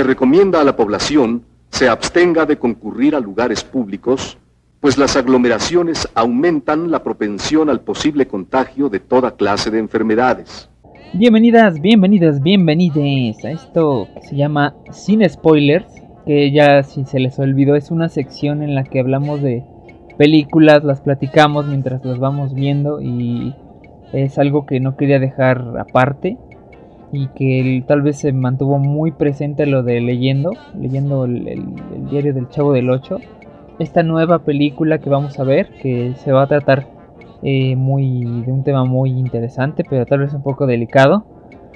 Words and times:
se 0.00 0.04
recomienda 0.04 0.62
a 0.62 0.64
la 0.64 0.76
población 0.76 1.42
se 1.68 1.86
abstenga 1.86 2.46
de 2.46 2.56
concurrir 2.56 3.14
a 3.14 3.20
lugares 3.20 3.62
públicos, 3.62 4.38
pues 4.80 4.96
las 4.96 5.14
aglomeraciones 5.14 6.08
aumentan 6.14 6.90
la 6.90 7.02
propensión 7.02 7.68
al 7.68 7.82
posible 7.82 8.26
contagio 8.26 8.88
de 8.88 8.98
toda 8.98 9.32
clase 9.32 9.70
de 9.70 9.78
enfermedades. 9.78 10.70
Bienvenidas, 11.12 11.82
bienvenidas, 11.82 12.40
bienvenidas 12.40 13.44
a 13.44 13.50
esto 13.50 14.08
se 14.22 14.36
llama 14.36 14.74
Sin 14.90 15.28
Spoilers, 15.28 15.92
que 16.24 16.50
ya 16.50 16.82
si 16.82 17.04
se 17.04 17.20
les 17.20 17.38
olvidó 17.38 17.76
es 17.76 17.90
una 17.90 18.08
sección 18.08 18.62
en 18.62 18.74
la 18.74 18.84
que 18.84 19.00
hablamos 19.00 19.42
de 19.42 19.64
películas, 20.16 20.82
las 20.82 21.02
platicamos 21.02 21.66
mientras 21.66 22.02
las 22.06 22.18
vamos 22.18 22.54
viendo 22.54 23.02
y 23.02 23.54
es 24.14 24.38
algo 24.38 24.64
que 24.64 24.80
no 24.80 24.96
quería 24.96 25.18
dejar 25.18 25.62
aparte 25.78 26.38
y 27.12 27.28
que 27.28 27.82
tal 27.86 28.02
vez 28.02 28.18
se 28.18 28.32
mantuvo 28.32 28.78
muy 28.78 29.12
presente 29.12 29.66
lo 29.66 29.82
de 29.82 30.00
leyendo, 30.00 30.52
leyendo 30.78 31.24
el, 31.24 31.74
diario 32.10 32.32
del 32.32 32.48
Chavo 32.48 32.72
del 32.72 32.90
8. 32.90 33.18
Esta 33.78 34.02
nueva 34.02 34.40
película 34.40 34.98
que 34.98 35.10
vamos 35.10 35.38
a 35.38 35.44
ver, 35.44 35.70
que 35.82 36.14
se 36.16 36.32
va 36.32 36.42
a 36.42 36.46
tratar 36.46 36.86
eh, 37.42 37.74
muy 37.76 38.42
de 38.42 38.52
un 38.52 38.62
tema 38.62 38.84
muy 38.84 39.10
interesante, 39.10 39.82
pero 39.88 40.06
tal 40.06 40.20
vez 40.20 40.34
un 40.34 40.42
poco 40.42 40.66
delicado. 40.66 41.24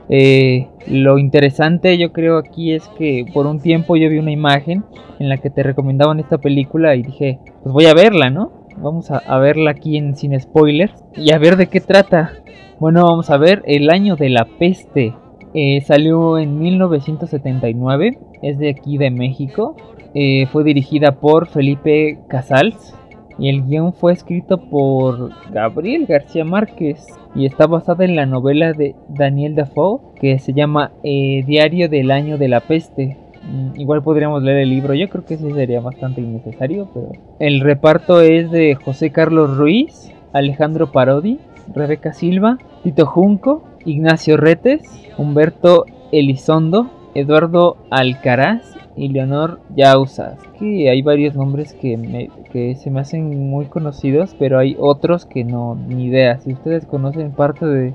Eh, 0.08 0.68
lo 0.86 1.18
interesante 1.18 1.96
yo 1.96 2.12
creo 2.12 2.36
aquí 2.36 2.74
es 2.74 2.86
que 2.98 3.24
por 3.32 3.46
un 3.46 3.58
tiempo 3.60 3.96
yo 3.96 4.10
vi 4.10 4.18
una 4.18 4.32
imagen 4.32 4.84
en 5.18 5.30
la 5.30 5.38
que 5.38 5.48
te 5.48 5.62
recomendaban 5.62 6.20
esta 6.20 6.36
película 6.36 6.94
y 6.94 7.02
dije, 7.02 7.40
pues 7.62 7.72
voy 7.72 7.86
a 7.86 7.94
verla, 7.94 8.28
¿no? 8.28 8.52
Vamos 8.76 9.10
a, 9.10 9.18
a 9.18 9.38
verla 9.38 9.70
aquí 9.70 9.96
en 9.96 10.14
sin 10.14 10.38
spoilers 10.38 10.92
y 11.16 11.32
a 11.32 11.38
ver 11.38 11.56
de 11.56 11.68
qué 11.68 11.80
trata. 11.80 12.32
Bueno, 12.78 13.04
vamos 13.04 13.30
a 13.30 13.36
ver 13.36 13.62
El 13.66 13.88
año 13.88 14.16
de 14.16 14.28
la 14.30 14.46
peste 14.58 15.14
eh, 15.54 15.80
salió 15.82 16.36
en 16.36 16.58
1979, 16.58 18.18
es 18.42 18.58
de 18.58 18.70
aquí 18.70 18.98
de 18.98 19.10
México. 19.10 19.76
Eh, 20.14 20.46
fue 20.46 20.64
dirigida 20.64 21.12
por 21.12 21.46
Felipe 21.46 22.18
Casals 22.28 22.94
y 23.38 23.48
el 23.48 23.64
guion 23.64 23.92
fue 23.92 24.12
escrito 24.12 24.58
por 24.58 25.30
Gabriel 25.50 26.06
García 26.06 26.44
Márquez 26.44 27.04
y 27.34 27.46
está 27.46 27.66
basada 27.66 28.04
en 28.04 28.14
la 28.14 28.26
novela 28.26 28.72
de 28.72 28.94
Daniel 29.08 29.54
Dafoe 29.54 30.00
que 30.20 30.38
se 30.38 30.52
llama 30.52 30.92
eh, 31.02 31.42
Diario 31.46 31.88
del 31.88 32.10
Año 32.10 32.38
de 32.38 32.48
la 32.48 32.60
Peste. 32.60 33.16
Mm, 33.42 33.80
igual 33.80 34.02
podríamos 34.02 34.42
leer 34.42 34.58
el 34.58 34.70
libro, 34.70 34.94
yo 34.94 35.08
creo 35.08 35.24
que 35.24 35.36
sí 35.36 35.50
sería 35.52 35.80
bastante 35.80 36.20
innecesario, 36.20 36.88
pero 36.94 37.12
el 37.40 37.60
reparto 37.60 38.20
es 38.20 38.50
de 38.50 38.74
José 38.76 39.10
Carlos 39.10 39.56
Ruiz, 39.56 40.12
Alejandro 40.32 40.92
Parodi, 40.92 41.38
Rebeca 41.74 42.12
Silva, 42.12 42.58
Tito 42.82 43.06
Junco, 43.06 43.64
Ignacio 43.84 44.36
Retes, 44.36 44.82
Humberto 45.18 45.86
Elizondo, 46.12 46.90
Eduardo 47.14 47.76
Alcaraz 47.90 48.74
y 48.96 49.08
Leonor 49.08 49.60
Yausas. 49.74 50.38
Que 50.58 50.90
hay 50.90 51.02
varios 51.02 51.34
nombres 51.34 51.74
que, 51.74 52.30
que 52.52 52.74
se 52.76 52.90
me 52.90 53.00
hacen 53.00 53.50
muy 53.50 53.66
conocidos, 53.66 54.34
pero 54.38 54.58
hay 54.58 54.76
otros 54.78 55.26
que 55.26 55.44
no, 55.44 55.74
ni 55.74 56.06
idea. 56.06 56.38
Si 56.40 56.52
ustedes 56.52 56.86
conocen 56.86 57.32
parte 57.32 57.66
de, 57.66 57.94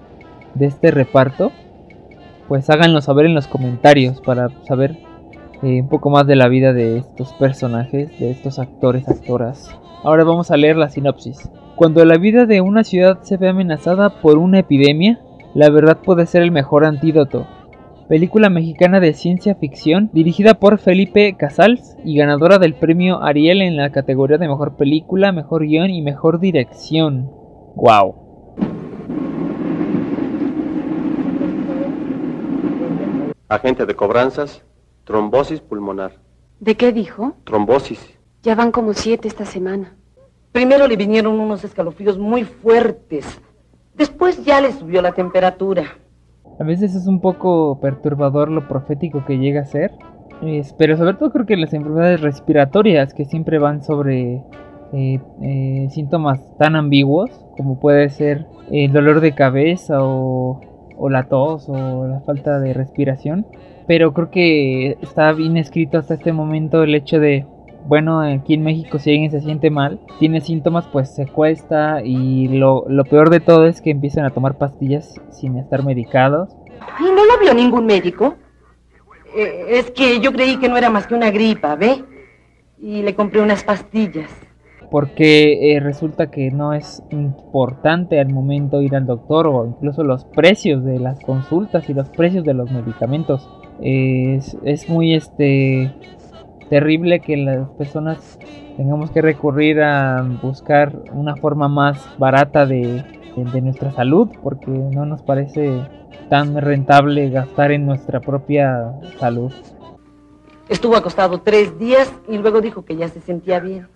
este 0.60 0.92
reparto, 0.92 1.52
pues 2.48 2.70
háganlo 2.70 3.02
saber 3.02 3.26
en 3.26 3.36
los 3.36 3.48
comentarios 3.48 4.22
para 4.22 4.50
saber 4.68 4.98
eh, 5.62 5.82
un 5.82 5.90
poco 5.90 6.10
más 6.10 6.28
de 6.28 6.36
la 6.36 6.48
vida 6.48 6.74
de 6.74 6.98
estos 6.98 7.34
personajes, 7.34 8.18
de 8.20 8.32
estos 8.32 8.60
actores, 8.60 9.08
actoras. 9.08 9.70
Ahora 10.04 10.24
vamos 10.24 10.52
a 10.52 10.58
leer 10.58 10.76
la 10.76 10.90
sinopsis. 10.90 11.50
Cuando 11.76 12.04
la 12.04 12.18
vida 12.18 12.46
de 12.46 12.62
una 12.62 12.84
ciudad 12.84 13.20
se 13.22 13.38
ve 13.38 13.50
amenazada 13.50 14.22
por 14.22 14.38
una 14.38 14.60
epidemia, 14.60 15.20
la 15.54 15.70
verdad 15.70 15.98
puede 16.04 16.26
ser 16.26 16.44
el 16.44 16.52
mejor 16.52 16.86
antídoto. 16.86 17.48
Película 18.08 18.50
mexicana 18.50 19.00
de 19.00 19.14
ciencia 19.14 19.56
ficción 19.56 20.10
dirigida 20.14 20.56
por 20.56 20.80
Felipe 20.80 21.36
Casals 21.38 21.96
y 22.04 22.18
ganadora 22.18 22.58
del 22.58 22.74
premio 22.74 23.22
Ariel 23.22 23.62
en 23.62 23.78
la 23.78 23.92
categoría 23.92 24.38
de 24.38 24.48
mejor 24.48 24.78
película, 24.78 25.32
mejor 25.32 25.66
guion 25.66 25.90
y 25.90 26.02
mejor 26.02 26.40
dirección. 26.40 27.30
¡Wow! 27.76 28.16
Agente 33.48 33.86
de 33.86 33.96
cobranzas, 33.96 34.64
trombosis 35.04 35.62
pulmonar. 35.62 36.14
¿De 36.60 36.76
qué 36.76 36.92
dijo? 36.92 37.36
Trombosis. 37.44 38.18
Ya 38.44 38.56
van 38.56 38.72
como 38.72 38.94
siete 38.94 39.28
esta 39.28 39.46
semana. 39.46 39.96
Primero 40.52 40.88
le 40.88 40.96
vinieron 40.96 41.40
unos 41.40 41.64
escalofríos 41.64 42.18
muy 42.18 42.44
fuertes 42.44 43.40
Después 44.00 44.46
ya 44.46 44.62
le 44.62 44.72
subió 44.72 45.02
la 45.02 45.12
temperatura. 45.12 45.84
A 46.58 46.64
veces 46.64 46.96
es 46.96 47.06
un 47.06 47.20
poco 47.20 47.82
perturbador 47.82 48.50
lo 48.50 48.66
profético 48.66 49.26
que 49.26 49.38
llega 49.38 49.62
a 49.62 49.66
ser. 49.66 49.92
pero 50.78 50.96
sobre 50.96 51.16
todo 51.16 51.32
creo 51.32 51.46
que 51.46 51.58
las 51.58 51.74
enfermedades 51.74 52.22
respiratorias 52.22 53.14
que 53.14 53.26
siempre 53.26 53.60
van 53.60 53.84
sobre 53.84 54.42
eh, 54.94 55.20
eh, 55.42 55.88
síntomas 55.92 56.40
tan 56.58 56.78
ambiguos 56.78 57.30
como 57.58 57.80
puede 57.82 58.10
ser 58.10 58.48
el 58.72 58.94
dolor 58.94 59.20
de 59.20 59.36
cabeza 59.36 60.02
o, 60.02 60.62
o 60.98 61.10
la 61.10 61.28
tos 61.28 61.68
o 61.68 62.08
la 62.08 62.22
falta 62.22 62.62
de 62.62 62.74
respiración. 62.74 63.46
Pero 63.86 64.14
creo 64.14 64.32
que 64.32 64.98
está 65.02 65.34
bien 65.34 65.58
escrito 65.58 65.98
hasta 65.98 66.14
este 66.14 66.32
momento 66.32 66.84
el 66.84 66.96
hecho 66.96 67.20
de 67.20 67.46
bueno, 67.90 68.22
aquí 68.22 68.54
en 68.54 68.62
México 68.62 69.00
si 69.00 69.10
alguien 69.10 69.32
se 69.32 69.42
siente 69.42 69.72
mal, 69.72 70.00
tiene 70.20 70.42
síntomas, 70.42 70.86
pues 70.86 71.10
se 71.16 71.26
cuesta 71.26 72.04
y 72.04 72.48
lo, 72.48 72.86
peor 73.10 73.32
de 73.32 73.40
todo 73.40 73.66
es 73.66 73.82
que 73.82 73.90
empiezan 73.90 74.26
a 74.26 74.30
tomar 74.30 74.60
pastillas 74.60 75.20
sin 75.32 75.58
estar 75.58 75.84
medicados. 75.84 76.56
¿Y 77.00 77.06
no 77.06 77.26
lo 77.26 77.40
vio 77.42 77.52
ningún 77.56 77.88
médico? 77.88 78.36
Eh, 79.36 79.66
es 79.70 79.90
que 79.90 80.20
yo 80.20 80.32
creí 80.32 80.58
que 80.58 80.70
no 80.70 80.78
era 80.78 80.92
más 80.92 81.08
que 81.08 81.16
una 81.16 81.32
gripa, 81.32 81.76
¿ve? 81.76 82.04
Y 82.78 83.02
le 83.02 83.16
compré 83.16 83.42
unas 83.42 83.64
pastillas. 83.64 84.30
Porque 84.92 85.74
eh, 85.74 85.80
resulta 85.80 86.30
que 86.30 86.52
no 86.52 86.74
es 86.74 87.02
importante 87.10 88.20
al 88.20 88.30
momento 88.30 88.84
ir 88.84 88.96
al 88.96 89.08
doctor 89.08 89.48
o 89.48 89.66
incluso 89.66 90.04
los 90.04 90.26
precios 90.26 90.86
de 90.86 91.00
las 91.00 91.20
consultas 91.22 91.90
y 91.90 91.96
los 91.96 92.10
precios 92.10 92.44
de 92.44 92.54
los 92.54 92.72
medicamentos. 92.72 93.50
es, 93.82 94.56
es 94.64 94.88
muy 94.90 95.16
este 95.16 95.92
terrible 96.70 97.20
que 97.20 97.36
las 97.36 97.68
personas 97.72 98.40
tengamos 98.78 99.12
que 99.12 99.22
recurrir 99.22 99.82
a 99.82 100.26
buscar 100.42 100.96
una 101.12 101.36
forma 101.36 101.68
más 101.68 102.00
barata 102.18 102.66
de, 102.66 103.04
nuestra 103.62 103.92
salud 103.94 104.28
porque 104.44 104.70
no 104.70 105.06
nos 105.06 105.22
parece 105.22 105.82
tan 106.30 106.60
rentable 106.60 107.30
gastar 107.30 107.72
en 107.72 107.86
nuestra 107.86 108.20
propia 108.20 108.94
salud. 109.18 109.54
Estuvo 110.68 110.98
acostado 110.98 111.40
tres 111.40 111.80
días 111.80 112.14
y 112.28 112.38
luego 112.38 112.60
dijo 112.60 112.84
que 112.84 112.98
ya 112.98 113.08
se 113.08 113.22
sentía 113.22 113.60
bien. 113.60 113.88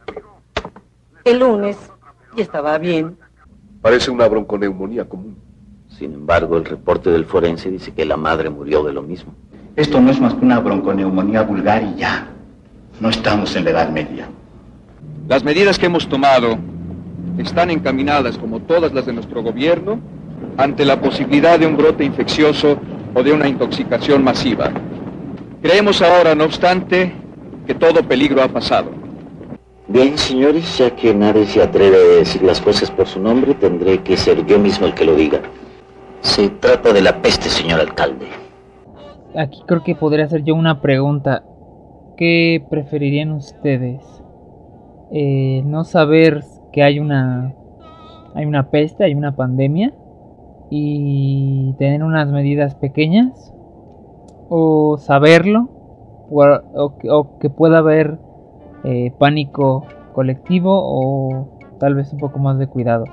El 1.25 1.39
lunes 1.39 1.77
ya 2.37 2.43
estaba 2.43 2.77
bien. 2.77 3.17
Parece 3.81 4.11
una 4.11 4.27
bronconeumonía 4.27 5.05
común. 5.09 5.37
Sin 5.89 6.13
embargo, 6.13 6.57
el 6.57 6.65
reporte 6.65 7.09
del 7.09 7.25
forense 7.25 7.69
dice 7.69 7.93
que 7.93 8.05
la 8.05 8.17
madre 8.17 8.49
murió 8.49 8.81
de 8.83 8.93
lo 8.93 9.01
mismo. 9.01 9.33
Esto 9.75 9.99
no 9.99 10.09
es 10.09 10.21
más 10.21 10.33
que 10.33 10.45
una 10.45 10.59
bronconeumonía 10.59 11.43
vulgar 11.43 11.83
y 11.83 11.95
ya. 11.95 12.32
No 12.99 13.09
estamos 13.09 13.55
en 13.55 13.65
la 13.65 13.71
Edad 13.71 13.89
Media. 13.89 14.27
Las 15.27 15.43
medidas 15.43 15.79
que 15.79 15.87
hemos 15.87 16.07
tomado 16.07 16.57
están 17.37 17.71
encaminadas, 17.71 18.37
como 18.37 18.59
todas 18.59 18.93
las 18.93 19.05
de 19.05 19.13
nuestro 19.13 19.41
gobierno, 19.41 19.99
ante 20.57 20.85
la 20.85 20.99
posibilidad 21.01 21.59
de 21.59 21.65
un 21.65 21.75
brote 21.75 22.03
infeccioso 22.03 22.77
o 23.13 23.23
de 23.23 23.31
una 23.31 23.47
intoxicación 23.47 24.23
masiva. 24.23 24.71
Creemos 25.61 26.01
ahora, 26.01 26.35
no 26.35 26.43
obstante, 26.45 27.13
que 27.65 27.73
todo 27.73 28.03
peligro 28.03 28.43
ha 28.43 28.47
pasado. 28.47 28.91
Bien, 29.87 30.17
señores, 30.17 30.77
ya 30.77 30.91
que 30.95 31.13
nadie 31.13 31.45
se 31.45 31.61
atreve 31.61 31.95
a 31.95 32.19
decir 32.19 32.43
las 32.43 32.61
cosas 32.61 32.91
por 32.91 33.07
su 33.07 33.19
nombre, 33.19 33.53
tendré 33.53 34.01
que 34.01 34.17
ser 34.17 34.45
yo 34.45 34.59
mismo 34.59 34.85
el 34.85 34.93
que 34.93 35.05
lo 35.05 35.15
diga. 35.15 35.41
Se 36.21 36.49
trata 36.49 36.93
de 36.93 37.01
la 37.01 37.21
peste, 37.21 37.49
señor 37.49 37.79
alcalde. 37.79 38.27
Aquí 39.35 39.61
creo 39.67 39.83
que 39.83 39.95
podría 39.95 40.25
hacer 40.25 40.43
yo 40.43 40.55
una 40.55 40.79
pregunta. 40.79 41.43
¿Qué 42.23 42.65
preferirían 42.69 43.33
ustedes? 43.33 44.01
Eh, 45.11 45.61
no 45.65 45.83
saber 45.83 46.41
que 46.71 46.81
hay 46.81 46.99
una 46.99 47.53
hay 48.33 48.45
una 48.45 48.69
peste, 48.69 49.03
hay 49.03 49.13
una 49.13 49.35
pandemia 49.35 49.93
y 50.69 51.73
tener 51.77 52.01
unas 52.01 52.31
medidas 52.31 52.75
pequeñas 52.75 53.53
o 54.47 54.97
saberlo 54.99 55.67
o, 56.31 57.37
que 57.41 57.49
pueda 57.49 57.79
haber 57.79 58.19
eh, 58.85 59.11
pánico 59.19 59.83
colectivo 60.13 60.71
o 60.81 61.59
tal 61.77 61.93
vez 61.93 62.13
un 62.13 62.19
poco 62.19 62.39
más 62.39 62.57
de 62.57 62.67
cuidado. 62.67 63.03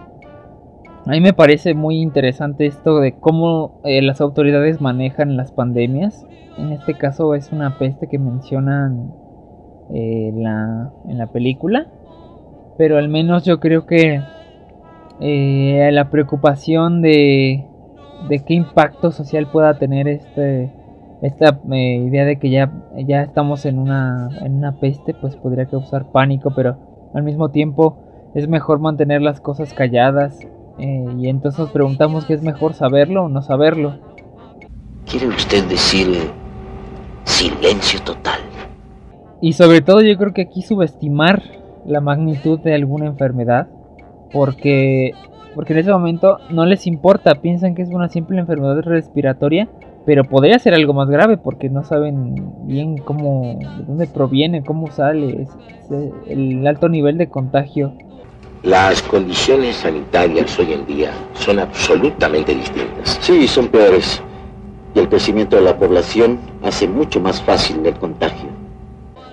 A 1.06 1.10
mí 1.10 1.20
me 1.20 1.32
parece 1.32 1.74
muy 1.74 2.00
interesante 2.00 2.66
esto 2.66 3.00
de 3.00 3.12
cómo 3.18 3.80
eh, 3.84 4.02
las 4.02 4.20
autoridades 4.20 4.80
manejan 4.80 5.36
las 5.36 5.50
pandemias 5.50 6.26
en 6.60 6.72
este 6.72 6.94
caso 6.94 7.34
es 7.34 7.52
una 7.52 7.78
peste 7.78 8.06
que 8.06 8.18
mencionan 8.18 9.14
eh, 9.94 10.28
en 10.28 11.18
la 11.18 11.26
película. 11.32 11.86
Pero 12.76 12.98
al 12.98 13.08
menos 13.08 13.44
yo 13.44 13.60
creo 13.60 13.86
que 13.86 14.22
eh, 15.20 15.90
la 15.92 16.10
preocupación 16.10 17.02
de, 17.02 17.66
de 18.28 18.38
qué 18.40 18.54
impacto 18.54 19.10
social 19.10 19.50
pueda 19.50 19.78
tener 19.78 20.08
este, 20.08 20.72
esta 21.22 21.60
idea 21.68 22.24
de 22.24 22.38
que 22.38 22.50
ya, 22.50 22.72
ya 23.06 23.22
estamos 23.22 23.66
en 23.66 23.78
una, 23.78 24.28
en 24.40 24.54
una 24.54 24.78
peste, 24.80 25.14
pues 25.14 25.36
podría 25.36 25.66
causar 25.66 26.10
pánico, 26.10 26.52
pero 26.54 26.76
al 27.12 27.22
mismo 27.22 27.50
tiempo 27.50 27.98
es 28.34 28.48
mejor 28.48 28.78
mantener 28.78 29.20
las 29.20 29.40
cosas 29.40 29.74
calladas. 29.74 30.38
Eh, 30.80 31.04
y 31.18 31.28
entonces 31.28 31.58
nos 31.60 31.70
preguntamos 31.70 32.24
qué 32.24 32.34
es 32.34 32.42
mejor 32.42 32.74
saberlo 32.74 33.24
o 33.24 33.28
no 33.28 33.42
saberlo. 33.42 33.98
¿Quiere 35.04 35.28
usted 35.28 35.64
decir 35.68 36.08
silencio 37.24 38.00
total? 38.02 38.40
Y 39.42 39.52
sobre 39.52 39.82
todo 39.82 40.00
yo 40.00 40.16
creo 40.16 40.32
que 40.32 40.42
aquí 40.42 40.62
subestimar 40.62 41.42
la 41.84 42.00
magnitud 42.00 42.60
de 42.60 42.74
alguna 42.74 43.06
enfermedad, 43.06 43.68
porque 44.32 45.12
porque 45.54 45.72
en 45.72 45.80
ese 45.80 45.90
momento 45.90 46.38
no 46.50 46.64
les 46.64 46.86
importa, 46.86 47.34
piensan 47.36 47.74
que 47.74 47.82
es 47.82 47.88
una 47.90 48.08
simple 48.08 48.38
enfermedad 48.38 48.80
respiratoria, 48.82 49.68
pero 50.06 50.24
podría 50.24 50.58
ser 50.58 50.74
algo 50.74 50.92
más 50.92 51.08
grave 51.10 51.36
porque 51.36 51.68
no 51.68 51.82
saben 51.82 52.34
bien 52.66 52.98
cómo, 52.98 53.58
de 53.58 53.84
dónde 53.84 54.06
proviene, 54.06 54.62
cómo 54.62 54.90
sale, 54.90 55.48
el 56.28 56.66
alto 56.66 56.88
nivel 56.88 57.18
de 57.18 57.28
contagio. 57.28 57.92
Las 58.62 59.00
condiciones 59.02 59.76
sanitarias 59.76 60.58
hoy 60.58 60.74
en 60.74 60.86
día 60.86 61.12
son 61.32 61.60
absolutamente 61.60 62.54
distintas. 62.54 63.18
Sí, 63.22 63.48
son 63.48 63.68
peores. 63.68 64.22
Y 64.94 64.98
el 64.98 65.08
crecimiento 65.08 65.56
de 65.56 65.62
la 65.62 65.78
población 65.78 66.38
hace 66.62 66.86
mucho 66.86 67.20
más 67.20 67.40
fácil 67.40 67.84
el 67.86 67.94
contagio. 67.94 68.50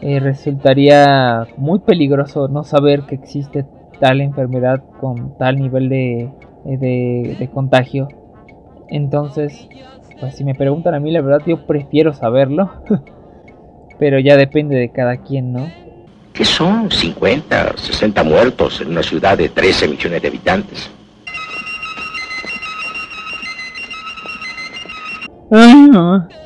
Eh, 0.01 0.21
resultaría 0.21 1.45
muy 1.57 1.79
peligroso 1.79 2.47
no 2.47 2.63
saber 2.63 3.03
que 3.03 3.15
existe 3.15 3.65
tal 3.99 4.21
enfermedad 4.21 4.81
con 5.01 5.37
tal 5.37 5.57
nivel 5.57 5.89
de, 5.89 6.29
de, 6.63 7.49
contagio. 7.53 8.07
Entonces, 8.87 9.67
pues 10.21 10.35
si 10.35 10.45
me 10.45 10.55
preguntan 10.55 10.93
a 10.93 11.01
mí, 11.01 11.11
la 11.11 11.19
verdad 11.19 11.45
yo 11.45 11.65
prefiero 11.67 12.13
saberlo. 12.13 12.71
Pero 13.99 14.19
ya 14.19 14.37
depende 14.37 14.77
de 14.77 14.89
cada 14.89 15.17
quien, 15.17 15.51
¿no? 15.51 15.67
¿Qué 16.37 16.45
son 16.45 16.91
50 16.91 17.71
o 17.73 17.77
60 17.79 18.23
muertos 18.23 18.79
en 18.81 18.89
una 18.89 19.01
ciudad 19.01 19.35
de 19.35 19.49
13 19.49 19.87
millones 19.87 20.21
de 20.21 20.27
habitantes? 20.27 20.91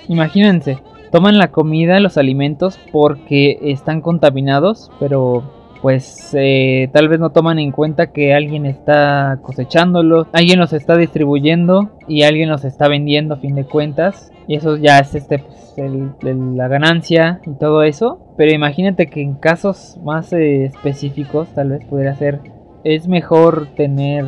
Imagínense, 0.08 0.80
toman 1.12 1.38
la 1.38 1.52
comida, 1.52 2.00
los 2.00 2.18
alimentos 2.18 2.80
porque 2.94 3.60
están 3.64 4.00
contaminados, 4.00 4.90
pero 4.98 5.44
pues 5.82 6.30
eh, 6.36 6.90
tal 6.94 7.10
vez 7.10 7.20
no 7.20 7.32
toman 7.32 7.60
en 7.60 7.72
cuenta 7.72 8.14
que 8.14 8.34
alguien 8.34 8.66
está 8.66 9.40
cosechándolo, 9.42 10.28
alguien 10.32 10.60
los 10.60 10.74
está 10.74 10.96
distribuyendo 10.96 11.90
y 12.08 12.24
alguien 12.24 12.50
los 12.50 12.64
está 12.64 12.88
vendiendo 12.88 13.34
a 13.34 13.38
fin 13.38 13.56
de 13.56 13.66
cuentas. 13.66 14.32
Y 14.48 14.56
eso 14.56 14.78
ya 14.78 15.00
es 15.00 15.16
este, 15.16 15.40
pues, 15.40 16.36
la 16.56 16.68
ganancia 16.68 17.42
y 17.46 17.52
todo 17.58 17.84
eso. 17.84 18.20
Pero 18.42 18.54
imagínate 18.54 19.06
que 19.06 19.22
en 19.22 19.36
casos 19.36 20.00
más 20.04 20.34
eh, 20.34 20.66
específicos 20.66 21.48
tal 21.54 21.70
vez 21.70 21.86
pudiera 21.86 22.16
ser, 22.16 22.40
es 22.84 23.08
mejor 23.08 23.68
tener 23.76 24.26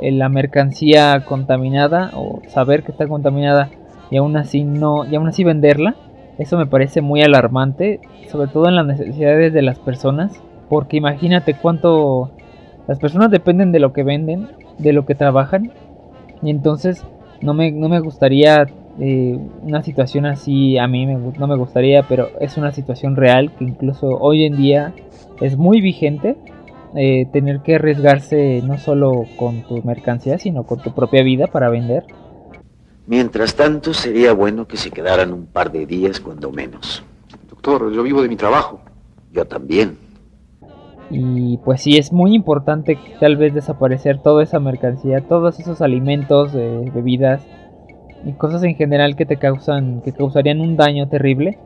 la 0.00 0.28
mercancía 0.28 1.24
contaminada 1.24 2.10
o 2.14 2.42
saber 2.48 2.82
que 2.82 2.90
está 2.90 3.06
contaminada 3.06 3.70
y 4.10 4.16
aún 4.16 4.36
así 4.36 4.64
no 4.64 5.04
y 5.04 5.14
aún 5.14 5.28
así 5.28 5.44
venderla 5.44 5.94
eso 6.38 6.58
me 6.58 6.66
parece 6.66 7.00
muy 7.00 7.22
alarmante, 7.22 8.00
sobre 8.28 8.50
todo 8.50 8.66
en 8.66 8.74
las 8.74 8.86
necesidades 8.86 9.52
de 9.52 9.62
las 9.62 9.78
personas, 9.78 10.42
porque 10.68 10.96
imagínate 10.96 11.54
cuánto 11.54 12.32
las 12.88 12.98
personas 12.98 13.30
dependen 13.30 13.70
de 13.70 13.78
lo 13.78 13.92
que 13.92 14.02
venden, 14.02 14.48
de 14.78 14.92
lo 14.92 15.06
que 15.06 15.14
trabajan, 15.14 15.70
y 16.42 16.50
entonces 16.50 17.06
no 17.40 17.54
me, 17.54 17.70
no 17.70 17.88
me 17.88 18.00
gustaría 18.00 18.66
eh, 18.98 19.38
una 19.62 19.82
situación 19.82 20.26
así, 20.26 20.78
a 20.78 20.86
mí 20.86 21.06
no 21.06 21.46
me 21.46 21.56
gustaría, 21.56 22.02
pero 22.08 22.28
es 22.40 22.56
una 22.56 22.72
situación 22.72 23.16
real 23.16 23.52
que 23.56 23.64
incluso 23.64 24.08
hoy 24.08 24.44
en 24.44 24.56
día 24.56 24.94
es 25.40 25.56
muy 25.56 25.80
vigente. 25.80 26.36
Eh, 26.96 27.28
tener 27.32 27.60
que 27.60 27.76
arriesgarse 27.76 28.62
no 28.64 28.76
solo 28.76 29.24
con 29.36 29.62
tu 29.62 29.80
mercancía, 29.84 30.38
sino 30.38 30.64
con 30.64 30.80
tu 30.80 30.92
propia 30.92 31.22
vida 31.22 31.46
para 31.46 31.70
vender. 31.70 32.04
Mientras 33.06 33.54
tanto, 33.54 33.94
sería 33.94 34.32
bueno 34.32 34.66
que 34.66 34.76
se 34.76 34.90
quedaran 34.90 35.32
un 35.32 35.46
par 35.46 35.70
de 35.70 35.86
días, 35.86 36.18
cuando 36.18 36.50
menos. 36.50 37.04
Doctor, 37.48 37.92
yo 37.92 38.02
vivo 38.02 38.22
de 38.22 38.28
mi 38.28 38.34
trabajo. 38.34 38.80
Yo 39.32 39.44
también. 39.44 39.98
Y 41.10 41.58
pues 41.58 41.82
sí, 41.82 41.96
es 41.96 42.12
muy 42.12 42.34
importante 42.34 42.98
tal 43.20 43.36
vez 43.36 43.54
desaparecer 43.54 44.20
toda 44.20 44.42
esa 44.42 44.58
mercancía, 44.58 45.20
todos 45.20 45.58
esos 45.60 45.80
alimentos, 45.82 46.52
eh, 46.54 46.90
bebidas 46.92 47.42
y 48.24 48.32
cosas 48.32 48.62
en 48.64 48.74
general 48.74 49.16
que 49.16 49.26
te 49.26 49.36
causan, 49.36 50.02
que 50.02 50.12
causarían 50.12 50.60
un 50.60 50.76
daño 50.76 51.08
terrible. 51.08 51.58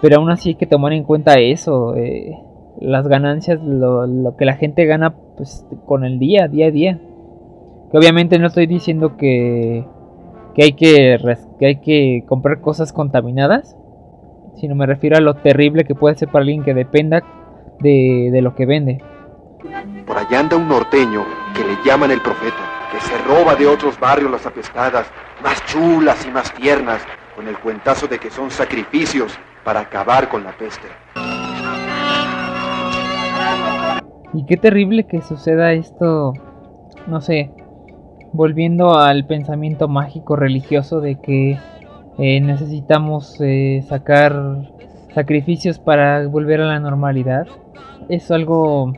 Pero 0.00 0.16
aún 0.16 0.30
así 0.30 0.50
hay 0.50 0.54
que 0.54 0.66
tomar 0.66 0.92
en 0.92 1.04
cuenta 1.04 1.34
eso, 1.40 1.96
eh, 1.96 2.32
las 2.80 3.08
ganancias, 3.08 3.60
lo, 3.62 4.06
lo, 4.06 4.36
que 4.36 4.44
la 4.44 4.54
gente 4.54 4.84
gana 4.84 5.14
pues 5.36 5.66
con 5.86 6.04
el 6.04 6.18
día, 6.18 6.46
día 6.46 6.66
a 6.66 6.70
día. 6.70 7.00
Que 7.90 7.98
obviamente 7.98 8.38
no 8.38 8.46
estoy 8.46 8.66
diciendo 8.66 9.16
que 9.16 9.84
que 10.58 10.64
hay 10.64 10.72
que, 10.72 11.16
que 11.60 11.66
hay 11.66 11.76
que 11.76 12.24
comprar 12.26 12.60
cosas 12.60 12.92
contaminadas, 12.92 13.76
sino 14.56 14.74
me 14.74 14.86
refiero 14.86 15.16
a 15.16 15.20
lo 15.20 15.34
terrible 15.34 15.84
que 15.84 15.94
puede 15.94 16.16
ser 16.16 16.30
para 16.30 16.42
alguien 16.42 16.64
que 16.64 16.74
dependa 16.74 17.22
de, 17.78 18.30
de 18.32 18.42
lo 18.42 18.56
que 18.56 18.66
vende. 18.66 18.98
Por 20.04 20.18
allá 20.18 20.40
anda 20.40 20.56
un 20.56 20.66
norteño 20.66 21.22
que 21.54 21.62
le 21.62 21.76
llaman 21.84 22.10
el 22.10 22.20
profeta, 22.20 22.56
que 22.90 23.00
se 23.00 23.18
roba 23.18 23.54
de 23.54 23.66
otros 23.66 23.98
barrios 24.00 24.30
las 24.30 24.46
apestadas, 24.46 25.06
más 25.42 25.64
chulas 25.66 26.24
y 26.26 26.30
más 26.30 26.52
tiernas, 26.54 27.02
con 27.36 27.46
el 27.46 27.58
cuentazo 27.58 28.06
de 28.06 28.18
que 28.18 28.30
son 28.30 28.50
sacrificios 28.50 29.38
para 29.64 29.80
acabar 29.80 30.28
con 30.28 30.44
la 30.44 30.52
peste. 30.52 30.88
Y 34.34 34.44
qué 34.46 34.56
terrible 34.56 35.06
que 35.06 35.20
suceda 35.22 35.72
esto, 35.72 36.32
no 37.06 37.20
sé, 37.20 37.50
volviendo 38.32 38.98
al 38.98 39.26
pensamiento 39.26 39.88
mágico 39.88 40.36
religioso 40.36 41.00
de 41.00 41.20
que 41.20 41.58
eh, 42.18 42.40
necesitamos 42.40 43.40
eh, 43.40 43.84
sacar 43.88 44.70
sacrificios 45.14 45.78
para 45.78 46.26
volver 46.26 46.60
a 46.60 46.66
la 46.66 46.80
normalidad. 46.80 47.46
Es 48.08 48.30
algo 48.30 48.92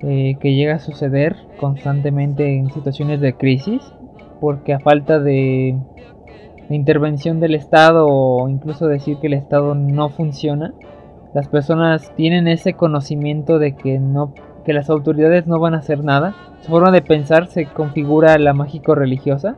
eh, 0.00 0.36
que 0.40 0.54
llega 0.54 0.76
a 0.76 0.78
suceder 0.78 1.36
constantemente 1.58 2.56
en 2.56 2.70
situaciones 2.70 3.20
de 3.20 3.34
crisis, 3.34 3.82
porque 4.40 4.74
a 4.74 4.80
falta 4.80 5.18
de, 5.18 5.78
de 6.68 6.74
intervención 6.74 7.40
del 7.40 7.54
Estado 7.54 8.06
o 8.06 8.48
incluso 8.48 8.86
decir 8.86 9.18
que 9.18 9.28
el 9.28 9.34
Estado 9.34 9.74
no 9.74 10.08
funciona, 10.10 10.74
las 11.34 11.48
personas 11.48 12.14
tienen 12.16 12.48
ese 12.48 12.74
conocimiento 12.74 13.58
de 13.58 13.74
que 13.74 13.98
no 13.98 14.32
que 14.66 14.72
las 14.72 14.90
autoridades 14.90 15.46
no 15.46 15.60
van 15.60 15.74
a 15.74 15.78
hacer 15.78 16.02
nada. 16.02 16.34
Forma 16.68 16.90
de 16.90 17.00
pensar 17.00 17.46
se 17.46 17.66
configura 17.66 18.38
la 18.38 18.52
mágico-religiosa, 18.52 19.56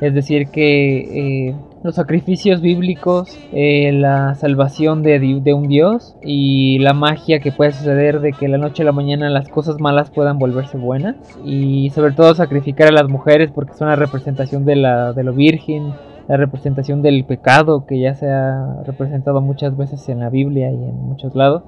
es 0.00 0.14
decir, 0.14 0.48
que 0.48 1.48
eh, 1.48 1.56
los 1.82 1.94
sacrificios 1.94 2.60
bíblicos, 2.60 3.38
eh, 3.52 3.92
la 3.92 4.34
salvación 4.34 5.02
de, 5.02 5.18
de, 5.18 5.54
un 5.54 5.68
dios 5.68 6.16
y 6.22 6.78
la 6.80 6.92
magia 6.92 7.40
que 7.40 7.52
puede 7.52 7.72
suceder 7.72 8.20
de 8.20 8.32
que 8.32 8.48
la 8.48 8.58
noche 8.58 8.82
a 8.82 8.86
la 8.86 8.92
mañana 8.92 9.30
las 9.30 9.48
cosas 9.48 9.80
malas 9.80 10.10
puedan 10.10 10.38
volverse 10.38 10.76
buenas 10.76 11.16
y 11.44 11.88
sobre 11.90 12.12
todo 12.12 12.34
sacrificar 12.34 12.88
a 12.88 12.92
las 12.92 13.08
mujeres 13.08 13.50
porque 13.50 13.74
son 13.74 13.88
la 13.88 13.96
representación 13.96 14.66
de, 14.66 14.76
la, 14.76 15.14
de 15.14 15.24
lo 15.24 15.32
virgen, 15.32 15.94
la 16.28 16.36
representación 16.36 17.00
del 17.00 17.24
pecado 17.24 17.86
que 17.86 17.98
ya 17.98 18.14
se 18.14 18.28
ha 18.28 18.82
representado 18.84 19.40
muchas 19.40 19.76
veces 19.76 20.08
en 20.10 20.20
la 20.20 20.28
Biblia 20.28 20.70
y 20.70 20.74
en 20.74 20.96
muchos 20.96 21.34
lados. 21.34 21.62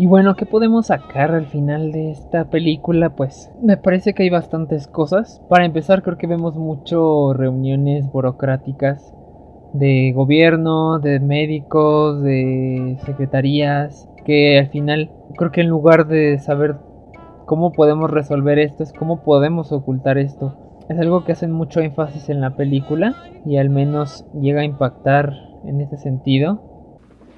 Y 0.00 0.06
bueno, 0.06 0.36
¿qué 0.36 0.46
podemos 0.46 0.86
sacar 0.86 1.32
al 1.32 1.46
final 1.46 1.90
de 1.90 2.12
esta 2.12 2.44
película? 2.44 3.16
Pues 3.16 3.50
me 3.60 3.76
parece 3.76 4.14
que 4.14 4.22
hay 4.22 4.30
bastantes 4.30 4.86
cosas. 4.86 5.42
Para 5.48 5.64
empezar, 5.64 6.04
creo 6.04 6.16
que 6.16 6.28
vemos 6.28 6.54
mucho 6.54 7.32
reuniones 7.32 8.08
burocráticas 8.12 9.12
de 9.72 10.12
gobierno, 10.14 11.00
de 11.00 11.18
médicos, 11.18 12.22
de 12.22 12.96
secretarías, 13.06 14.08
que 14.24 14.60
al 14.60 14.68
final 14.68 15.10
creo 15.36 15.50
que 15.50 15.62
en 15.62 15.68
lugar 15.68 16.06
de 16.06 16.38
saber 16.38 16.76
cómo 17.44 17.72
podemos 17.72 18.08
resolver 18.08 18.60
esto, 18.60 18.84
es 18.84 18.92
cómo 18.92 19.24
podemos 19.24 19.72
ocultar 19.72 20.16
esto. 20.16 20.54
Es 20.88 20.96
algo 21.00 21.24
que 21.24 21.32
hacen 21.32 21.50
mucho 21.50 21.80
énfasis 21.80 22.28
en 22.28 22.40
la 22.40 22.54
película 22.54 23.16
y 23.44 23.56
al 23.56 23.68
menos 23.68 24.24
llega 24.32 24.60
a 24.60 24.64
impactar 24.64 25.32
en 25.64 25.80
ese 25.80 25.96
sentido. 25.96 26.67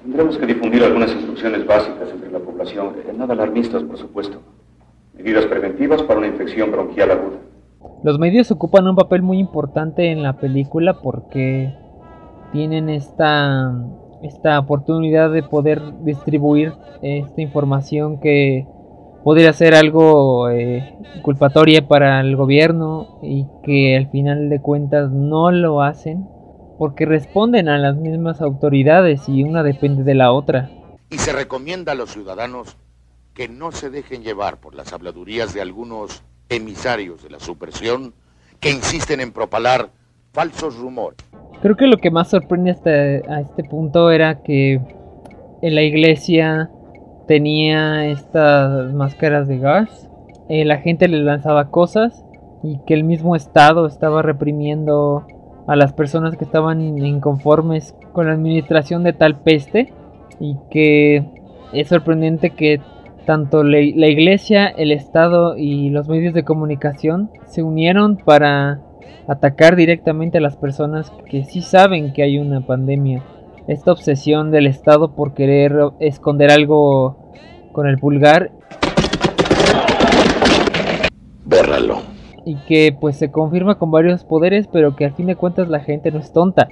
Tendremos 0.01 0.37
que 0.37 0.47
difundir 0.47 0.83
algunas 0.83 1.11
instrucciones 1.13 1.65
básicas 1.65 2.09
entre 2.11 2.31
la 2.31 2.39
población, 2.39 2.95
nada 3.15 3.33
alarmistas, 3.33 3.83
por 3.83 3.97
supuesto. 3.97 4.39
Medidas 5.13 5.45
preventivas 5.45 6.01
para 6.03 6.19
una 6.19 6.27
infección 6.27 6.71
bronquial 6.71 7.11
aguda. 7.11 7.37
Los 8.03 8.17
medios 8.17 8.49
ocupan 8.49 8.87
un 8.87 8.95
papel 8.95 9.21
muy 9.21 9.37
importante 9.37 10.11
en 10.11 10.23
la 10.23 10.33
película 10.33 10.95
porque 11.01 11.71
tienen 12.51 12.89
esta, 12.89 13.75
esta 14.23 14.57
oportunidad 14.57 15.31
de 15.31 15.43
poder 15.43 15.81
distribuir 16.03 16.73
esta 17.03 17.41
información 17.41 18.19
que 18.19 18.65
podría 19.23 19.53
ser 19.53 19.75
algo 19.75 20.49
eh, 20.49 20.95
culpatoria 21.21 21.87
para 21.87 22.21
el 22.21 22.35
gobierno 22.35 23.19
y 23.21 23.45
que 23.63 23.97
al 23.97 24.09
final 24.09 24.49
de 24.49 24.61
cuentas 24.61 25.11
no 25.11 25.51
lo 25.51 25.83
hacen 25.83 26.27
porque 26.81 27.05
responden 27.05 27.69
a 27.69 27.77
las 27.77 27.95
mismas 27.95 28.41
autoridades 28.41 29.29
y 29.29 29.43
una 29.43 29.61
depende 29.61 30.01
de 30.01 30.15
la 30.15 30.31
otra. 30.31 30.71
Y 31.11 31.19
se 31.19 31.31
recomienda 31.31 31.91
a 31.91 31.95
los 31.95 32.09
ciudadanos 32.09 32.75
que 33.35 33.47
no 33.47 33.71
se 33.71 33.91
dejen 33.91 34.23
llevar 34.23 34.57
por 34.57 34.73
las 34.73 34.91
habladurías 34.91 35.53
de 35.53 35.61
algunos 35.61 36.23
emisarios 36.49 37.21
de 37.21 37.29
la 37.29 37.39
supresión 37.39 38.15
que 38.59 38.71
insisten 38.71 39.21
en 39.21 39.31
propalar 39.31 39.91
falsos 40.33 40.75
rumores. 40.75 41.19
Creo 41.61 41.77
que 41.77 41.85
lo 41.85 41.97
que 41.97 42.09
más 42.09 42.31
sorprende 42.31 42.71
hasta 42.71 42.89
a 42.89 43.41
este 43.41 43.63
punto 43.63 44.09
era 44.09 44.41
que 44.41 44.81
en 45.61 45.75
la 45.75 45.83
iglesia 45.83 46.71
tenía 47.27 48.07
estas 48.07 48.91
máscaras 48.91 49.47
de 49.47 49.59
gas, 49.59 50.09
eh, 50.49 50.65
la 50.65 50.79
gente 50.79 51.07
le 51.07 51.19
lanzaba 51.19 51.69
cosas 51.69 52.25
y 52.63 52.79
que 52.87 52.95
el 52.95 53.03
mismo 53.03 53.35
Estado 53.35 53.85
estaba 53.85 54.23
reprimiendo 54.23 55.27
a 55.71 55.77
las 55.77 55.93
personas 55.93 56.35
que 56.35 56.43
estaban 56.43 56.97
inconformes 56.97 57.95
con 58.11 58.27
la 58.27 58.33
administración 58.33 59.03
de 59.05 59.13
tal 59.13 59.39
peste 59.39 59.93
y 60.37 60.57
que 60.69 61.23
es 61.71 61.87
sorprendente 61.87 62.49
que 62.49 62.81
tanto 63.25 63.63
la 63.63 63.79
iglesia, 63.79 64.67
el 64.67 64.91
Estado 64.91 65.55
y 65.57 65.89
los 65.89 66.09
medios 66.09 66.33
de 66.33 66.43
comunicación 66.43 67.31
se 67.45 67.63
unieron 67.63 68.17
para 68.17 68.81
atacar 69.29 69.77
directamente 69.77 70.39
a 70.39 70.41
las 70.41 70.57
personas 70.57 71.09
que 71.29 71.45
sí 71.45 71.61
saben 71.61 72.11
que 72.11 72.23
hay 72.23 72.37
una 72.37 72.59
pandemia. 72.59 73.23
Esta 73.65 73.93
obsesión 73.93 74.51
del 74.51 74.67
Estado 74.67 75.15
por 75.15 75.33
querer 75.33 75.73
esconder 76.01 76.51
algo 76.51 77.31
con 77.71 77.87
el 77.87 77.97
pulgar. 77.97 78.51
Bérralo. 81.45 82.10
Y 82.45 82.55
que 82.67 82.95
pues 82.99 83.17
se 83.17 83.31
confirma 83.31 83.75
con 83.75 83.91
varios 83.91 84.23
poderes, 84.23 84.67
pero 84.67 84.95
que 84.95 85.05
al 85.05 85.13
fin 85.13 85.27
de 85.27 85.35
cuentas 85.35 85.69
la 85.69 85.79
gente 85.79 86.11
no 86.11 86.19
es 86.19 86.31
tonta. 86.33 86.67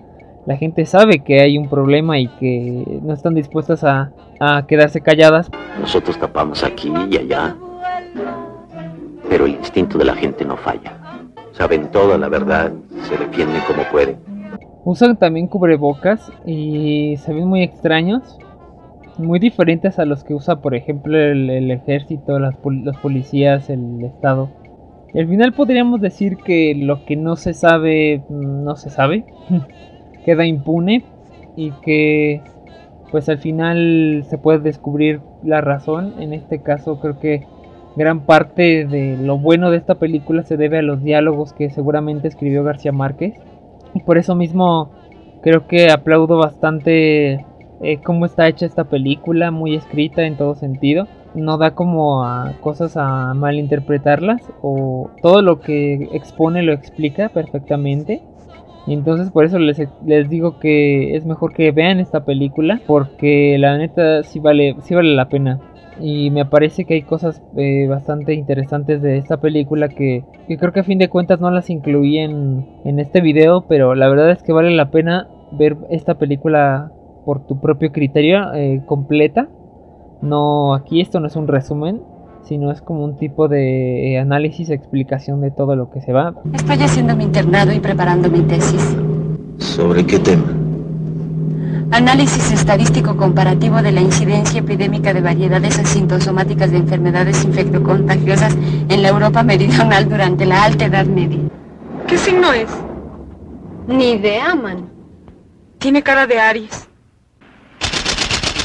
La 0.45 0.57
gente 0.57 0.85
sabe 0.85 1.19
que 1.19 1.41
hay 1.41 1.57
un 1.57 1.69
problema 1.69 2.17
y 2.17 2.27
que 2.39 2.99
no 3.03 3.13
están 3.13 3.35
dispuestas 3.35 3.83
a, 3.83 4.11
a 4.39 4.65
quedarse 4.67 5.01
calladas. 5.01 5.51
Nosotros 5.79 6.17
tapamos 6.17 6.63
aquí 6.63 6.91
y 7.11 7.17
allá, 7.17 7.55
pero 9.29 9.45
el 9.45 9.51
instinto 9.51 9.97
de 9.97 10.05
la 10.05 10.15
gente 10.15 10.43
no 10.45 10.57
falla 10.57 10.99
saben 11.59 11.91
toda 11.91 12.17
la 12.17 12.29
verdad, 12.29 12.71
se 13.01 13.17
defienden 13.17 13.61
como 13.67 13.83
pueden. 13.91 14.17
Usan 14.85 15.17
también 15.17 15.47
cubrebocas 15.47 16.31
y 16.45 17.17
se 17.17 17.33
ven 17.33 17.47
muy 17.47 17.63
extraños, 17.63 18.39
muy 19.17 19.39
diferentes 19.39 19.99
a 19.99 20.05
los 20.05 20.23
que 20.23 20.33
usa, 20.33 20.61
por 20.61 20.73
ejemplo, 20.73 21.17
el, 21.17 21.69
ejército, 21.69 22.39
las, 22.39 22.55
los 22.63 22.97
policías, 22.99 23.69
el 23.69 24.01
Estado. 24.05 24.49
Al 25.13 25.27
final 25.27 25.53
podríamos 25.53 26.01
decir 26.01 26.37
que 26.37 26.75
lo 26.75 27.05
que 27.05 27.15
no 27.15 27.35
se 27.35 27.53
sabe, 27.53 28.23
no 28.29 28.75
se 28.75 28.89
sabe, 28.89 29.25
queda 30.25 30.45
impune 30.45 31.03
y 31.55 31.71
que 31.81 32.41
pues 33.11 33.27
al 33.27 33.39
final 33.39 34.23
se 34.29 34.37
puede 34.37 34.59
descubrir 34.59 35.21
la 35.43 35.61
razón. 35.61 36.15
En 36.19 36.33
este 36.33 36.61
caso 36.61 36.99
creo 36.99 37.19
que 37.19 37.45
Gran 37.95 38.21
parte 38.21 38.85
de 38.85 39.17
lo 39.17 39.37
bueno 39.39 39.71
de 39.71 39.77
esta 39.77 39.95
película 39.95 40.43
se 40.43 40.57
debe 40.57 40.77
a 40.77 40.81
los 40.81 41.03
diálogos 41.03 41.51
que 41.51 41.69
seguramente 41.69 42.27
escribió 42.27 42.63
García 42.63 42.91
Márquez. 42.91 43.33
Y 43.93 44.03
por 44.03 44.17
eso 44.17 44.35
mismo 44.35 44.91
creo 45.41 45.67
que 45.67 45.91
aplaudo 45.91 46.37
bastante 46.37 47.45
eh, 47.81 47.97
cómo 48.03 48.25
está 48.25 48.47
hecha 48.47 48.65
esta 48.65 48.85
película, 48.85 49.51
muy 49.51 49.75
escrita 49.75 50.23
en 50.23 50.37
todo 50.37 50.55
sentido. 50.55 51.07
No 51.35 51.57
da 51.57 51.71
como 51.71 52.23
a 52.23 52.53
cosas 52.61 52.97
a 52.97 53.33
malinterpretarlas 53.33 54.41
o 54.61 55.09
todo 55.21 55.41
lo 55.41 55.59
que 55.61 56.09
expone 56.11 56.63
lo 56.63 56.73
explica 56.73 57.29
perfectamente. 57.29 58.21
Y 58.87 58.93
entonces 58.93 59.31
por 59.31 59.45
eso 59.45 59.59
les, 59.59 59.79
les, 60.05 60.29
digo 60.29 60.57
que 60.57 61.15
es 61.15 61.25
mejor 61.25 61.53
que 61.53 61.71
vean 61.71 61.99
esta 61.99 62.25
película 62.25 62.81
porque 62.87 63.57
la 63.59 63.77
neta 63.77 64.23
sí 64.23 64.39
vale, 64.39 64.75
sí 64.81 64.95
vale 64.95 65.13
la 65.13 65.29
pena 65.29 65.59
y 66.01 66.31
me 66.31 66.45
parece 66.45 66.85
que 66.85 66.95
hay 66.95 67.01
cosas 67.03 67.41
eh, 67.57 67.87
bastante 67.87 68.33
interesantes 68.33 69.01
de 69.01 69.17
esta 69.17 69.37
película 69.37 69.89
que, 69.89 70.23
creo 70.47 70.71
que 70.71 70.79
a 70.79 70.83
fin 70.83 70.97
de 70.97 71.09
cuentas 71.09 71.39
no 71.39 71.51
las 71.51 71.69
incluí 71.69 72.17
en, 72.19 72.65
este 72.99 73.21
video, 73.21 73.65
pero 73.67 73.95
la 73.95 74.09
verdad 74.09 74.31
es 74.31 74.43
que 74.43 74.53
vale 74.53 74.71
la 74.71 74.91
pena 74.91 75.27
ver 75.51 75.77
esta 75.89 76.15
película 76.15 76.91
por 77.25 77.45
tu 77.45 77.59
propio 77.59 77.91
criterio 77.91 78.53
eh, 78.53 78.81
completa. 78.85 79.49
No, 80.21 80.73
aquí 80.73 81.01
esto 81.01 81.19
no 81.19 81.27
es 81.27 81.35
un 81.35 81.47
resumen, 81.47 82.01
sino 82.43 82.71
es 82.71 82.81
como 82.81 83.03
un 83.05 83.17
tipo 83.17 83.47
de 83.47 84.13
eh, 84.13 84.19
análisis, 84.19 84.69
explicación 84.69 85.39
de 85.41 85.51
todo 85.51 85.75
lo 85.75 85.89
que 85.91 86.01
se 86.01 86.11
va. 86.13 86.33
Estoy 86.53 86.81
haciendo 86.81 87.15
mi 87.15 87.23
internado 87.23 87.71
y 87.71 87.79
preparando 87.79 88.29
mi 88.29 88.41
tesis. 88.41 88.97
¿Sobre 89.59 90.05
qué 90.05 90.19
tema? 90.19 90.45
Análisis 91.91 92.51
estadístico 92.51 93.17
comparativo 93.17 93.81
de 93.81 93.91
la 93.91 94.01
incidencia 94.01 94.59
epidémica 94.59 95.13
de 95.13 95.21
variedades 95.21 95.79
asintosomáticas 95.79 96.71
de 96.71 96.77
enfermedades 96.77 97.43
infectocontagiosas 97.45 98.55
en 98.89 99.01
la 99.01 99.09
Europa 99.09 99.41
meridional 99.41 100.07
durante 100.07 100.45
la 100.45 100.63
Alta 100.63 100.85
Edad 100.85 101.05
Media. 101.05 101.39
¿Qué 102.07 102.17
signo 102.17 102.53
es? 102.53 102.69
Ni 103.87 104.11
idea, 104.11 104.53
man. 104.53 104.89
Tiene 105.79 106.03
cara 106.03 106.27
de 106.27 106.39
Aries. 106.39 106.88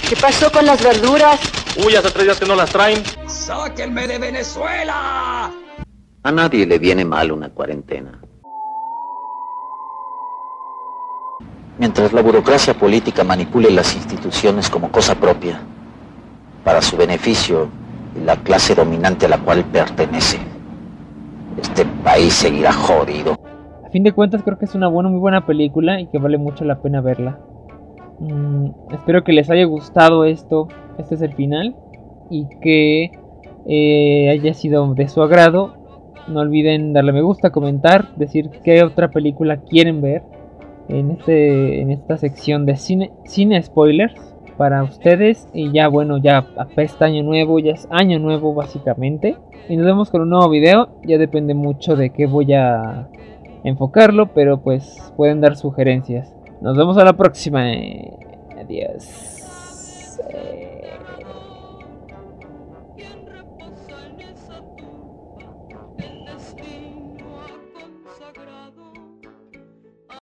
¿Qué 0.09 0.17
pasó 0.17 0.51
con 0.53 0.67
las 0.67 0.83
verduras? 0.83 1.41
Uy, 1.85 1.97
hace 1.97 2.11
tres 2.11 2.25
días 2.25 2.39
que 2.39 2.47
no 2.47 2.55
las 2.55 2.71
traen. 2.71 3.03
¡Sáquenme 3.27 4.07
de 4.07 4.19
Venezuela! 4.19 5.51
A 6.23 6.33
nadie 6.33 6.67
le 6.67 6.79
viene 6.79 7.05
mal 7.05 7.33
una 7.33 7.49
cuarentena. 7.51 8.21
mientras 11.79 12.13
la 12.13 12.23
burocracia 12.23 12.75
política 12.75 13.25
manipule 13.25 13.71
las 13.71 13.95
instituciones 13.95 14.71
como 14.71 14.91
cosa 14.91 15.15
propia, 15.15 15.61
para 16.65 16.81
su 16.81 16.97
beneficio 16.97 17.69
y 18.17 18.25
la 18.25 18.37
clase 18.37 18.75
dominante 18.75 19.27
a 19.27 19.29
la 19.29 19.39
cual 19.39 19.65
pertenece. 19.65 20.39
Este 21.61 21.85
país 22.03 22.33
seguirá 22.33 22.73
jodido. 22.73 23.33
A 23.85 23.91
fin 23.91 24.03
de 24.03 24.13
cuentas 24.13 24.43
creo 24.43 24.59
que 24.59 24.65
es 24.65 24.75
una 24.75 24.89
buena, 24.89 25.09
muy 25.09 25.21
buena 25.21 25.47
película 25.47 26.01
y 26.01 26.09
que 26.09 26.19
vale 26.19 26.39
mucho 26.39 26.65
la 26.65 26.81
pena 26.81 27.01
verla. 27.01 27.39
Mm, 28.21 28.71
espero 28.93 29.25
que 29.25 29.33
les 29.33 29.51
haya 29.51 29.65
gustado 29.65 30.25
esto. 30.25 30.69
Este 30.99 31.15
es 31.17 31.23
el 31.23 31.35
final. 31.35 31.77
Y 32.31 32.47
que 32.61 33.11
eh, 33.67 34.31
haya 34.31 34.55
sido 34.55 34.95
de 34.95 35.09
su 35.09 35.23
agrado. 35.23 35.75
No 36.29 36.41
olviden 36.41 36.93
darle 36.93 37.13
me 37.13 37.23
gusta, 37.23 37.51
comentar, 37.51 38.15
decir 38.17 38.51
qué 38.63 38.83
otra 38.83 39.11
película 39.11 39.59
quieren 39.59 40.01
ver 40.01 40.23
en, 40.89 41.11
este, 41.11 41.83
en 41.83 41.91
esta 41.91 42.17
sección 42.17 42.65
de 42.65 42.77
cine, 42.77 43.13
cine 43.25 43.63
spoilers 43.63 44.15
para 44.57 44.83
ustedes. 44.83 45.49
Y 45.53 45.73
ya, 45.73 45.89
bueno, 45.89 46.19
ya 46.19 46.47
apesta 46.57 47.07
año 47.07 47.23
nuevo, 47.23 47.59
ya 47.59 47.73
es 47.73 47.87
año 47.91 48.19
nuevo 48.19 48.55
básicamente. 48.55 49.37
Y 49.69 49.77
nos 49.77 49.87
vemos 49.87 50.11
con 50.11 50.23
un 50.23 50.31
nuevo 50.31 50.49
video. 50.49 50.89
Ya 51.05 51.19
depende 51.19 51.55
mucho 51.55 51.97
de 51.97 52.11
qué 52.11 52.27
voy 52.27 52.53
a 52.55 53.09
enfocarlo, 53.65 54.33
pero 54.35 54.63
pues 54.63 55.13
pueden 55.17 55.41
dar 55.41 55.57
sugerencias. 55.57 56.35
Nos 56.61 56.77
vemos 56.77 56.97
a 56.99 57.05
la 57.05 57.13
próxima. 57.13 57.65
Adiós. 58.59 59.35